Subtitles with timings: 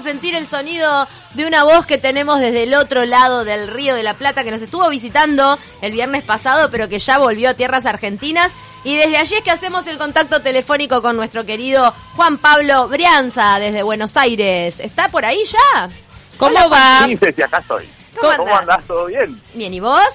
[0.00, 3.94] a sentir el sonido de una voz que tenemos desde el otro lado del Río
[3.94, 7.54] de la Plata, que nos estuvo visitando el viernes pasado, pero que ya volvió a
[7.54, 8.52] tierras argentinas.
[8.82, 13.58] Y desde allí es que hacemos el contacto telefónico con nuestro querido Juan Pablo Brianza,
[13.58, 14.80] desde Buenos Aires.
[14.80, 15.90] ¿Está por ahí ya?
[16.38, 17.04] ¿Cómo va?
[17.04, 17.88] Sí, sí, acá estoy.
[18.18, 18.60] ¿Cómo ¿Cómo andás?
[18.60, 18.84] andás?
[18.86, 19.40] ¿Todo bien?
[19.54, 20.08] Bien, ¿y vos?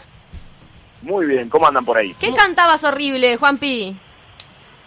[1.04, 1.48] Muy bien.
[1.50, 2.16] ¿Cómo andan por ahí?
[2.20, 3.96] ¿Qué cantabas horrible, Juanpi?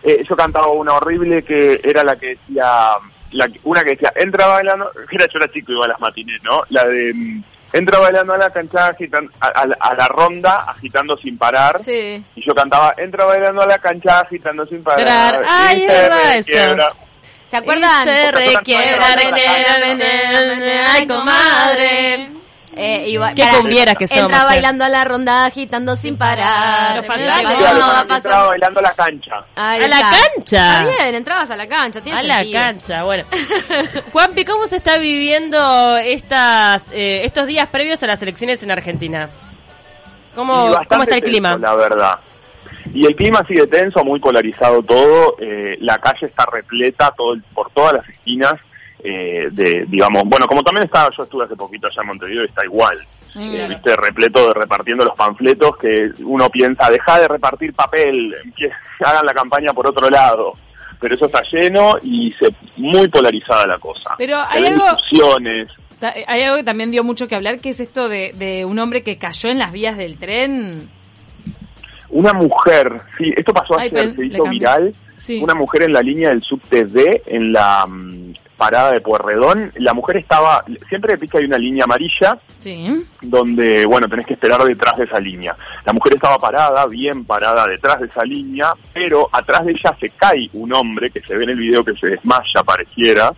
[0.03, 2.93] Eh, yo cantaba una horrible que era la que decía,
[3.33, 6.63] la, una que decía, entra bailando, era yo era chico, iba a las matines, ¿no?
[6.71, 7.43] La de, mm,
[7.73, 11.81] entra bailando a la cancha, agitan, a, a la- a la ronda, agitando sin parar.
[11.85, 12.25] Sí.
[12.35, 14.99] Y yo cantaba, entra bailando a la cancha, agitando sin parar.
[15.49, 16.96] Ay, es se verdad eso.
[17.49, 18.05] ¿Se acuerdan?
[18.05, 19.07] Se requiebra,
[20.91, 22.29] ay, comadre.
[22.79, 26.36] Eh, iba- Qué para- cumbieras que somos, Entra bailando a la ronda, agitando sin parar.
[26.36, 29.32] Claro, ¿cómo Claro, va para que bailando a la cancha.
[29.57, 30.83] Ahí A la cancha.
[30.83, 33.25] Está bien, entrabas a la cancha, tiene A la cancha, bueno.
[34.12, 39.28] Juanpi, ¿cómo se está viviendo estas eh, estos días previos a las elecciones en Argentina?
[40.34, 41.56] ¿Cómo, cómo está el tenso, clima?
[41.58, 42.19] La verdad.
[42.95, 45.36] Y el clima sigue tenso, muy polarizado todo.
[45.41, 48.55] eh, la calle está repleta todo el- por todas las esquinas.
[49.04, 52.46] Eh, de, digamos, bueno, como también estaba, yo estuve hace poquito allá en Montevideo y
[52.48, 52.98] está igual.
[53.38, 58.70] Eh, viste, repleto de repartiendo los panfletos que uno piensa, deja de repartir papel, que
[59.05, 60.55] hagan la campaña por otro lado.
[61.00, 64.14] Pero eso está lleno y se muy polarizada la cosa.
[64.18, 65.68] Pero hay ven algo- discusiones.
[66.00, 68.78] Ta- Hay algo que también dio mucho que hablar, que es esto de, de un
[68.78, 70.88] hombre que cayó en las vías del tren.
[72.10, 74.94] Una mujer, sí, esto pasó Ay, ayer, se hizo viral.
[75.18, 75.38] Sí.
[75.42, 78.17] Una mujer en la línea del subte D, en la mm,
[78.59, 79.73] parada de Pueyrredón.
[79.77, 83.06] La mujer estaba, siempre viste que hay una línea amarilla, Sí.
[83.23, 85.56] donde, bueno, tenés que esperar detrás de esa línea.
[85.87, 90.11] La mujer estaba parada, bien parada detrás de esa línea, pero atrás de ella se
[90.11, 93.33] cae un hombre que se ve en el video que se desmaya, pareciera,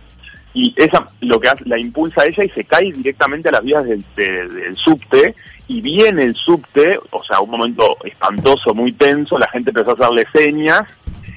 [0.53, 3.63] y esa lo que hace, la impulsa a ella y se cae directamente a las
[3.63, 5.33] vías del, de- del subte,
[5.67, 9.93] y viene el subte, o sea, un momento espantoso, muy tenso, la gente empezó a
[9.93, 10.81] hacerle señas,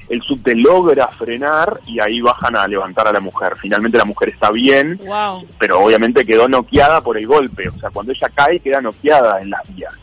[0.09, 3.53] el subte logra frenar y ahí bajan a levantar a la mujer.
[3.59, 5.45] Finalmente la mujer está bien, Wow.
[5.59, 7.67] pero obviamente quedó noqueada por el golpe.
[7.69, 9.93] O sea, cuando ella cae, queda noqueada en las vías.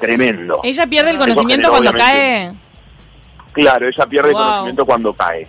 [0.00, 0.60] Tremendo.
[0.62, 2.52] Ella pierde el conocimiento generó, cuando cae.
[3.52, 4.40] Claro, ella pierde Wow.
[4.40, 5.46] el conocimiento cuando cae.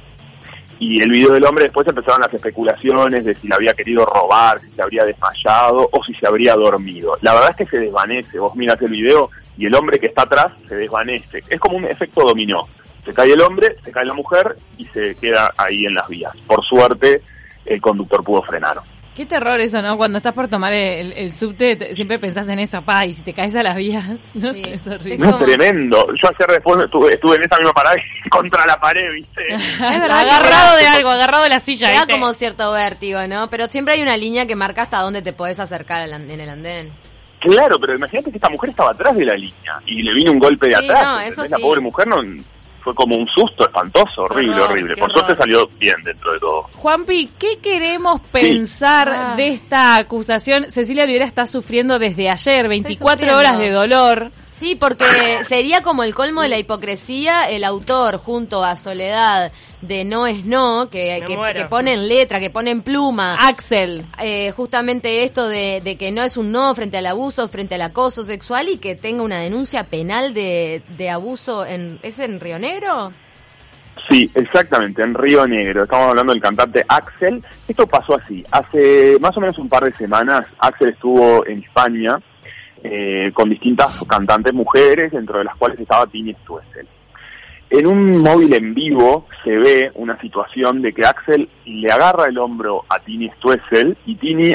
[0.78, 4.60] Y el video del hombre después empezaron las especulaciones de si la había querido robar,
[4.60, 7.18] si se habría desmayado o si se habría dormido.
[7.22, 8.38] La verdad es que se desvanece.
[8.40, 11.40] Vos miras el video y el hombre que está atrás se desvanece.
[11.50, 12.68] Es como un efecto dominó.
[13.06, 16.34] Se cae el hombre, se cae la mujer y se queda ahí en las vías.
[16.48, 17.22] Por suerte,
[17.66, 18.82] el conductor pudo frenar.
[19.16, 19.96] Qué terror eso, ¿no?
[19.96, 23.22] Cuando estás por tomar el, el subte, te- siempre pensás en eso, pa, y si
[23.22, 24.62] te caes a las vías, no Sí.
[24.62, 25.14] sé, es horrible.
[25.14, 26.06] Es No es tremendo.
[26.22, 27.96] Yo ayer después estuve, estuve en esa misma parada
[28.26, 29.42] y contra la pared, ¿viste?
[29.56, 31.92] Es verdad agarrado de algo, agarrado de la silla.
[31.92, 32.12] ¿viste?
[32.12, 33.50] como cierto vértigo, ¿no?
[33.50, 36.92] Pero siempre hay una línea que marca hasta dónde te podés acercar en el andén.
[37.40, 40.40] Claro, pero imagínate que esta mujer estaba atrás de la línea y le vino un
[40.40, 41.04] golpe de Sí, atrás.
[41.06, 41.62] no, eso La sí.
[41.64, 42.22] pobre mujer no
[42.86, 44.94] fue como un susto espantoso, horrible, horror, horrible.
[44.96, 45.24] qué Por horror.
[45.26, 46.64] suerte salió bien dentro de todo.
[46.76, 49.34] Juanpi, ¿qué queremos pensar Ah.
[49.36, 50.70] de esta acusación?
[50.70, 53.38] Cecilia Rivera está sufriendo desde ayer 24 sufriendo.
[53.40, 54.32] horas de dolor.
[54.58, 55.06] Sí, porque
[55.46, 59.52] sería como el colmo de la hipocresía el autor junto a Soledad
[59.82, 63.36] de No es No, que, que, que ponen letra, que ponen pluma.
[63.36, 64.06] Axel.
[64.18, 67.82] eh, justamente esto de, de que no es un no frente al abuso, frente al
[67.82, 72.58] acoso sexual y que tenga una denuncia penal de, de abuso en ¿es en Río
[72.58, 73.12] Negro?
[74.10, 75.84] Sí, exactamente, en Río Negro.
[75.84, 77.44] Estamos hablando del cantante Axel.
[77.68, 78.44] Esto pasó así.
[78.52, 82.20] Hace más o menos un par de semanas, Axel estuvo en España
[82.88, 86.88] eh, con distintas cantantes mujeres, dentro de las cuales estaba Tini Stoessel.
[87.72, 92.38] En un móvil en vivo se ve una situación de que Axel le agarra el
[92.38, 94.54] hombro a Tini Stoessel y Tini,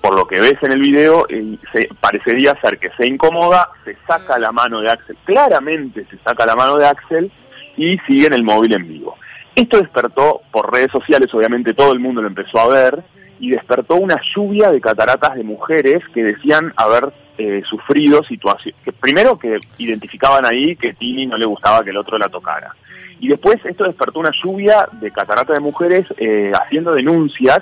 [0.00, 1.56] por lo que ves en el video, eh,
[2.00, 6.54] parecería ser que se incomoda, se saca la mano de Axel, claramente se saca la
[6.54, 7.32] mano de Axel
[7.76, 9.16] y sigue en el móvil en vivo.
[9.56, 13.02] Esto despertó por redes sociales, obviamente todo el mundo lo empezó a ver,
[13.40, 17.12] y despertó una lluvia de cataratas de mujeres que decían haber
[17.42, 22.18] eh, sufrido situaciones, primero que identificaban ahí que Tini no le gustaba que el otro
[22.18, 22.74] la tocara.
[23.18, 27.60] Y después esto despertó una lluvia de cataratas de mujeres eh, haciendo denuncias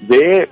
[0.00, 0.48] de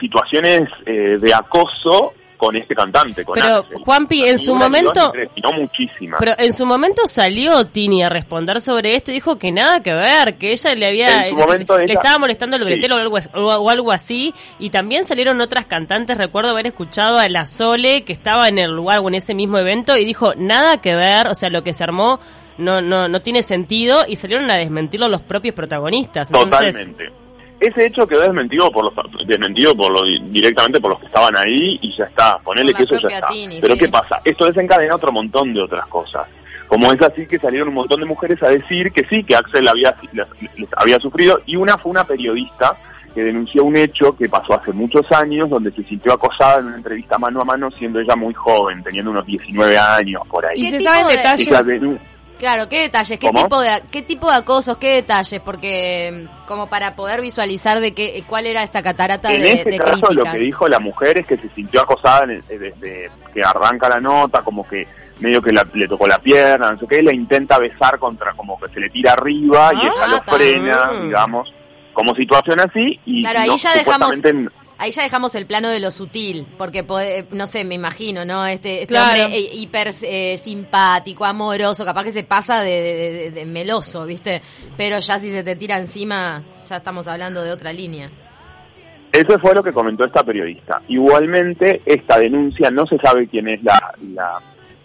[0.00, 2.12] situaciones eh, de acoso
[2.42, 3.78] con este cantante, con Pero, Axel.
[3.78, 6.18] Juanpi, en su momento- sino muchísimas.
[6.18, 9.92] Pero en su momento salió Tini a responder sobre esto y dijo que nada que
[9.94, 12.68] ver, que ella le había En su momento le ella- estaba molestando el Sí.
[12.68, 16.66] bretelo o, algo, as- o- o algo así y también salieron otras cantantes, recuerdo haber
[16.66, 20.04] escuchado a la Sole que estaba en el lugar o en ese mismo evento y
[20.04, 22.18] dijo nada que ver, o sea, lo que se armó
[22.58, 26.32] no no no tiene sentido y salieron a desmentirlo los propios protagonistas.
[26.32, 27.12] Entonces, Totalmente.
[27.66, 31.78] Ese hecho quedó desmentido por los desmentido por lo, directamente por los que estaban ahí
[31.80, 33.28] y ya está, ponele que eso ya está.
[33.28, 33.80] Tini, Pero sí.
[33.80, 34.20] ¿qué pasa?
[34.24, 36.26] Esto desencadena otro montón de otras cosas.
[36.68, 39.68] Como es así que salieron un montón de mujeres a decir que sí, que Axel
[39.68, 42.76] había, les- les había sufrido, y una fue una periodista
[43.14, 46.76] que denunció un hecho que pasó hace muchos años, donde se sintió acosada en una
[46.76, 50.60] entrevista mano a mano, siendo ella muy joven, teniendo unos 19 años por ahí.
[50.60, 51.46] ¿Y ¿Qué se saben detalles?
[52.42, 53.20] Claro, ¿qué detalles?
[53.20, 53.44] ¿Qué ¿Cómo?
[53.44, 54.76] tipo de qué tipo de acosos?
[54.78, 55.40] ¿Qué detalles?
[55.42, 59.70] Porque mm, como para poder visualizar de qué cuál era esta catarata En de, este
[59.70, 60.32] de caso lo críticas.
[60.32, 64.40] que dijo la mujer es que se sintió acosada eh, desde que arranca la nota,
[64.42, 64.88] como que
[65.20, 68.32] medio que la- le tocó la pierna, no sé qué, y la intenta besar contra,
[68.32, 70.32] como que se le tira arriba y Ah, ella lo ta.
[70.32, 71.02] frena, Mm.
[71.06, 71.54] digamos,
[71.92, 74.16] como situación así, y Claro, ahí no, ya dejamos-
[74.82, 76.84] Ahí ya dejamos el plano de lo sutil, porque
[77.30, 78.44] no sé, me imagino, ¿no?
[78.46, 79.26] Este, este Claro.
[79.26, 84.04] hombre eh, hiper eh, simpático, amoroso, capaz que se pasa de, de- de- de meloso,
[84.06, 84.42] ¿viste?
[84.76, 88.10] Pero ya si se te tira encima, ya estamos hablando de otra línea.
[89.12, 90.82] Eso fue lo que comentó esta periodista.
[90.88, 93.78] Igualmente, esta denuncia no se sabe quién es la,
[94.14, 94.40] la,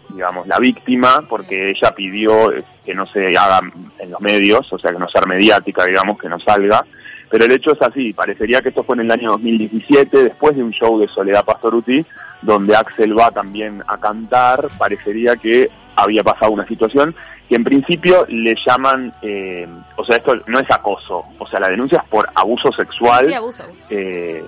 [0.09, 3.61] digamos, la víctima, porque ella pidió eh, que no se haga
[3.99, 6.85] en los medios, o sea, que no sea mediática, digamos, que no salga.
[7.29, 10.63] Pero el hecho es así, parecería que esto fue en el año 2017, después de
[10.63, 12.06] un show de Soledad Pastoruti,
[12.41, 17.13] donde Axel va también a cantar, parecería que había pasado una situación
[17.50, 21.69] que en principio le llaman, eh, o sea, esto no es acoso, o sea, la
[21.69, 23.85] denuncia es por abuso sexual Sí, abuso, abuso.
[23.89, 24.44] eh,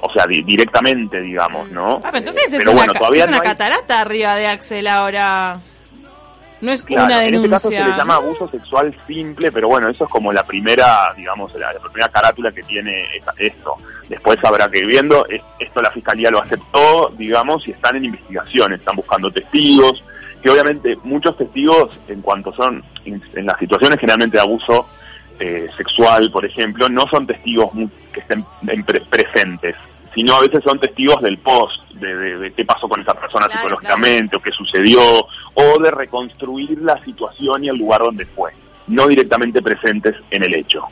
[0.00, 1.94] o sea, di- directamente, digamos, ¿no?
[1.98, 4.34] Ah, pero entonces Eh, es pero una, bueno, todavía es una no hay- catarata arriba
[4.34, 5.60] de Axel ahora.
[6.62, 9.88] No es Claro, una en este caso se le llama abuso sexual simple, pero bueno,
[9.90, 13.74] eso es como la primera, digamos, la, la primera carátula que tiene esta- esto.
[14.08, 18.04] Después habrá que ir viendo, es- esto la fiscalía lo aceptó, digamos, y están en
[18.06, 20.02] investigación, están buscando testigos,
[20.42, 24.86] que obviamente muchos testigos, en cuanto son, en, en las situaciones generalmente de abuso
[25.40, 27.70] eh, sexual, por ejemplo, no son testigos
[28.12, 29.74] que estén en pre- presentes,
[30.14, 33.46] sino a veces son testigos del post, de, de- de qué pasó con esa persona
[33.46, 35.00] Claro, psicológicamente, o qué sucedió,
[35.54, 38.52] o de reconstruir la situación y el lugar donde fue,
[38.88, 40.82] no directamente presentes en el hecho.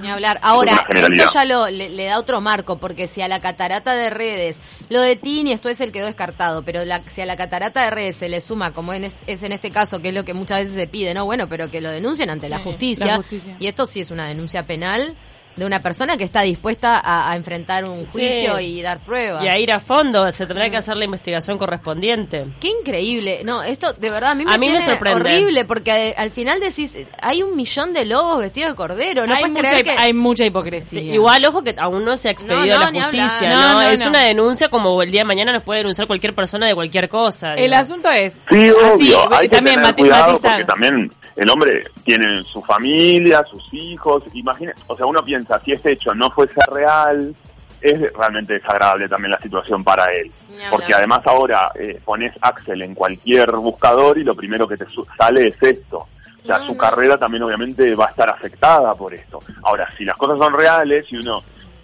[0.00, 0.40] Ni hablar.
[0.42, 3.94] Ahora, Es esto ya lo, le, le da otro marco, porque si a la catarata
[3.94, 7.36] de redes, lo de Tini, esto es el quedó descartado, pero la- si a la
[7.36, 10.14] catarata de redes se le suma, como en es, es en este caso, que es
[10.14, 11.24] lo que muchas veces se pide, ¿no?
[11.24, 13.56] Bueno, pero que lo denuncien ante la, Sí, justicia, la justicia.
[13.60, 15.14] Y esto sí es una denuncia penal
[15.56, 18.12] de una persona que está dispuesta a, a enfrentar un Sí.
[18.12, 19.42] juicio y dar pruebas.
[19.42, 22.44] Y a ir a fondo, se tendrá que hacer la investigación correspondiente.
[22.60, 23.40] Qué increíble.
[23.44, 25.20] No, esto de verdad a mí me, A mí me tiene sorprende.
[25.34, 29.26] horrible porque al final decís, hay un millón de lobos vestidos de cordero.
[29.26, 29.90] No hay, puedes mucha, que...
[29.90, 31.14] hay mucha Sí, hipocresía.
[31.14, 33.82] igual, ojo que aún no se ha expedido No, la justicia, No, ¿no?
[33.82, 34.10] no, es no.
[34.10, 37.54] una denuncia como el día de mañana nos puede denunciar cualquier persona de cualquier cosa.
[37.54, 38.34] El asunto es.
[38.50, 43.44] Sí, así, obvio, hay que también tener cuidado porque también el hombre tiene su familia,
[43.44, 47.34] sus hijos, imagina, o sea, uno piensa, si este hecho no fuese real,
[47.80, 50.30] es realmente desagradable también la situación para él.
[50.70, 54.86] Porque además ahora eh, pones Axel en cualquier buscador y lo primero que te
[55.16, 55.98] sale es esto.
[56.42, 56.78] O sea, No, su no.
[56.78, 59.40] carrera también obviamente va a estar afectada por esto.
[59.62, 61.42] Ahora, si las cosas son reales y uno,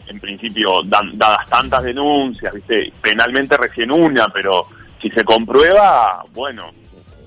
[0.08, 2.90] en principio, dan- dadas tantas denuncias, ¿viste?
[3.02, 4.66] penalmente recién una, pero
[5.00, 6.70] si se comprueba, bueno,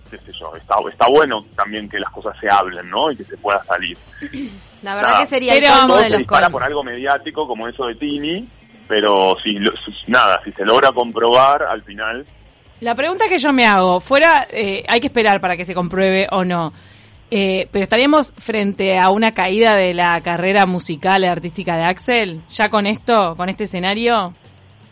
[0.10, 3.12] qué sé yo, está, está bueno también que las cosas se hablen, ¿no?
[3.12, 3.98] Y que se pueda salir.
[4.84, 5.24] La verdad Nada.
[5.24, 6.52] que sería Pero el colmo Todo de se los dispara colmos.
[6.60, 8.48] por algo mediático como eso de Tini,
[8.88, 12.24] pero si, lo- si- nada, si se logra comprobar al final,
[12.82, 16.28] La pregunta que yo me hago, fuera, eh, hay que esperar para que se compruebe
[16.32, 16.72] o no,
[17.32, 22.42] eh, pero estaríamos frente a una caída de la carrera musical y artística de Axel,
[22.50, 24.34] ya con esto, con este escenario,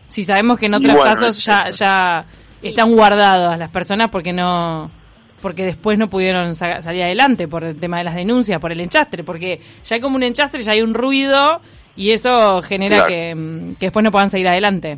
[0.09, 2.25] si sabemos que en otros bueno, casos es- ya, ya
[2.63, 4.89] están guardadas las personas porque no
[5.43, 8.79] porque después no pudieron sa- salir adelante por el tema de las denuncias, por el
[8.79, 11.61] enchastre, porque ya hay como un enchastre, ya hay un ruido
[11.95, 13.09] y eso genera Claro.
[13.09, 14.97] que, mm, que después no puedan seguir adelante.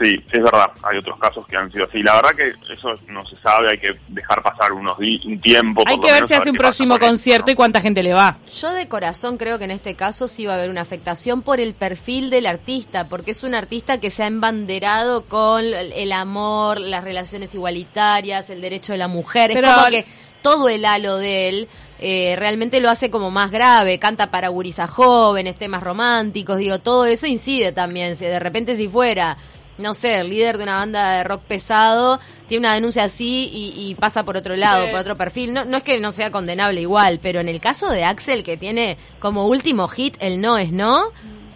[0.00, 2.02] Sí, es verdad, hay otros casos que han sido así.
[2.02, 5.82] La verdad que eso no se sabe, hay que dejar pasar unos di- un tiempo.
[5.86, 7.52] Hay por que lo ver menos, si hace un próximo esto, concierto ¿no?
[7.52, 8.38] y cuánta gente le va.
[8.60, 11.60] Yo de corazón creo que en este caso sí va a haber una afectación por
[11.60, 16.12] el perfil del artista, porque es un artista que se ha embanderado con el el
[16.12, 19.50] amor, las relaciones igualitarias, el derecho de la mujer.
[19.52, 20.06] Pero- es como que
[20.42, 21.68] todo el halo de él
[22.02, 27.04] eh, realmente lo hace como más grave, canta para gurisas jóvenes, temas románticos, digo, todo
[27.04, 28.16] eso incide también.
[28.16, 29.36] Si de repente si fuera,
[29.80, 33.90] no sé, el líder de una banda de rock pesado, tiene una denuncia así y,
[33.90, 34.90] y pasa por otro lado, Sí.
[34.90, 35.52] por otro perfil.
[35.52, 38.56] No, no es que no sea condenable igual, pero en el caso de Axel, que
[38.56, 41.04] tiene como último hit el no es no,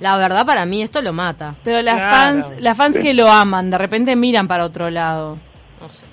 [0.01, 1.55] la verdad para mí esto lo mata.
[1.65, 2.17] Pero las Claro.
[2.17, 5.39] fans, las fans que lo aman, de repente miran para otro lado.
[5.81, 6.07] No sé.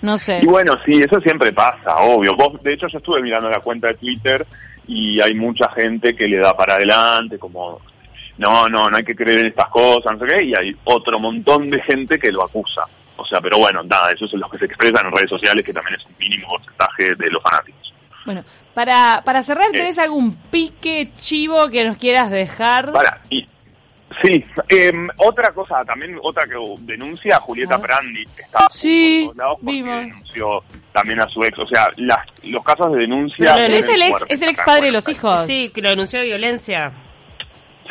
[0.00, 0.40] No sé.
[0.42, 2.36] Y bueno, sí, eso siempre pasa, obvio.
[2.36, 4.46] Vos, de hecho, yo estuve mirando la cuenta de Twitter
[4.86, 7.80] y hay mucha gente que le da para adelante, como
[8.38, 11.18] no, no, no hay que creer en estas cosas, no sé qué, y hay otro
[11.18, 12.82] montón de gente que lo acusa.
[13.16, 15.72] O sea, pero bueno, nada, esos son los que se expresan en redes sociales, que
[15.72, 17.92] también es un mínimo porcentaje de los fanáticos.
[18.24, 19.76] Bueno, para, para cerrar, Eh.
[19.78, 22.92] ¿tenés algún pique chivo que nos quieras dejar?
[22.92, 23.48] Para, y,
[24.22, 27.78] sí, em, otra cosa, también otra que denuncia, Julieta Ah.
[27.78, 30.00] Brandi, está Sí, por todos lados porque vimos.
[30.02, 31.58] denunció también a su ex.
[31.58, 33.54] O sea, las, los casos de denuncia...
[33.56, 35.44] Pero es el ex, es el ex padre de los hijos.
[35.46, 36.92] Sí, que lo denunció de violencia.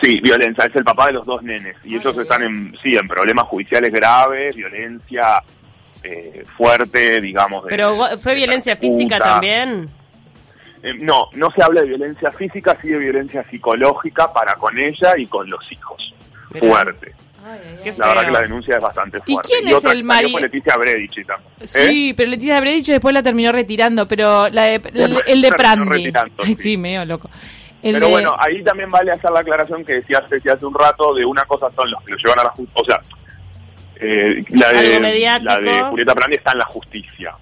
[0.02, 1.76] Sí, violencia, es el papá de los dos nenes.
[1.84, 5.42] Y ellos están en, sí, en problemas judiciales graves, violencia
[6.04, 7.64] eh, fuerte, digamos.
[7.64, 9.90] de- Pero fue violencia física también.
[10.84, 15.14] Eh, no, no se habla de violencia física, sí de violencia psicológica para con ella
[15.18, 16.14] y con los hijos.
[16.54, 16.68] Mirá.
[16.68, 17.14] Fuerte.
[17.98, 19.50] La verdad que la denuncia es bastante ¿Y fuerte.
[19.54, 21.52] quién es otra el que salió mari- fue Leticia Bredici también.
[21.62, 21.68] ¿Eh?
[21.68, 25.90] Sí, pero Leticia Bredicho después la terminó retirando, pero la de- el, el de Prandi.
[25.90, 26.62] retirando, Ay, sí.
[26.64, 27.30] sí, medio loco.
[27.84, 30.74] El Pero de- bueno, ahí también vale hacer la aclaración que decía hace, hace un
[30.74, 32.82] rato de una cosa son los que lo llevan a la justicia.
[32.82, 33.02] O sea,
[34.00, 37.34] eh, la, de, la de Julieta Brandi está en la justicia.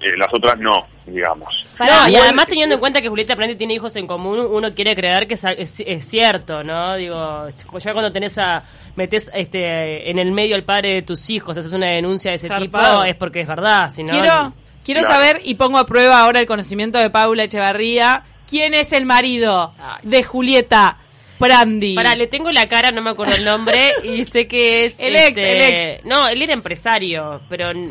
[0.00, 1.66] Eh, las otras no, digamos.
[1.80, 4.94] No, y además teniendo en cuenta que Julieta Prandi tiene hijos en común, uno quiere
[4.94, 6.94] creer que es, es- es cierto, ¿no?
[6.94, 8.62] Digo, ya cuando tenés a
[8.94, 12.46] metes este en el medio al padre de tus hijos, haces una denuncia de ese
[12.48, 13.00] Zarpado.
[13.00, 14.52] tipo, es porque es verdad, si no quiero
[14.84, 15.14] quiero Claro.
[15.14, 19.72] saber, y pongo a prueba ahora el conocimiento de Paula Echevarría, ¿quién es el marido
[20.02, 20.96] de Julieta
[21.38, 21.94] Prandi?
[21.94, 24.98] Para, le tengo la cara, no me acuerdo el nombre, y sé que es...
[25.00, 25.62] El ex, este, el
[25.96, 26.04] ex.
[26.04, 27.90] No, él era empresario, pero n-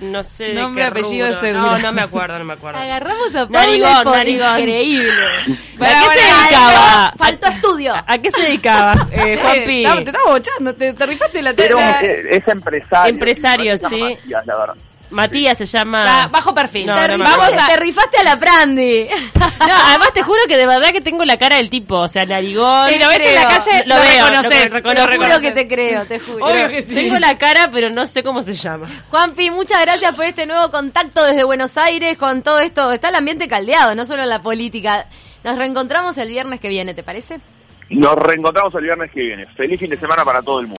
[0.00, 1.42] no sé de Nombre, qué apellido.
[1.54, 2.78] No, no me acuerdo, no me acuerdo.
[2.80, 4.58] Agarramos a Paula Narigón, por narigón.
[4.60, 5.12] increíble.
[5.78, 7.12] Para, ¿A qué se dedicaba?
[7.16, 7.94] Faltó estudio.
[8.06, 10.04] ¿A qué se dedicaba, eh, Che, Juanpi?
[10.04, 12.00] te, estaba bochando, te, te rifaste la Pero tela.
[12.02, 13.10] eh, es empresario.
[13.14, 14.00] Empresario, sí.
[14.28, 14.74] La verdad.
[15.10, 16.28] Matías se llama...
[16.28, 16.86] Bajo perfil.
[16.86, 17.66] No, te, no rifaste, acuerdo.
[17.68, 19.08] te rifaste a la Prandi.
[19.66, 22.26] No, además te juro que de verdad que tengo la cara del tipo, o sea,
[22.26, 22.90] narigón.
[22.90, 24.72] Si lo ves en la calle, lo veo, reconoces.
[24.72, 26.44] lo Te juro que te creo, te juro.
[26.44, 26.94] Obvio que sí.
[26.94, 28.88] Tengo la cara, pero no sé cómo se llama.
[29.10, 32.90] Juanpi, muchas gracias por este nuevo contacto desde Buenos Aires con todo esto.
[32.92, 35.06] Está el ambiente caldeado, no solo la política.
[35.44, 37.40] Nos reencontramos el viernes que viene, ¿te parece?
[37.90, 39.46] Nos reencontramos el viernes que viene.
[39.54, 40.72] Feliz fin de semana para todo el mundo.